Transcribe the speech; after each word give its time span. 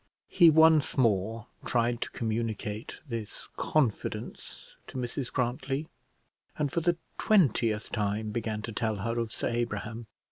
He 0.29 0.49
once 0.49 0.97
more 0.97 1.45
tried 1.63 2.01
to 2.01 2.09
communicate 2.09 3.01
this 3.07 3.49
confidence 3.55 4.75
to 4.87 4.97
Mrs 4.97 5.31
Grantly, 5.31 5.89
and 6.57 6.71
for 6.71 6.81
the 6.81 6.97
twentieth 7.19 7.91
time 7.91 8.31
began 8.31 8.63
to 8.63 8.71
tell 8.71 8.95
her 8.95 9.19
of 9.19 9.31
Sir 9.31 9.49
Abraham. 9.49 10.07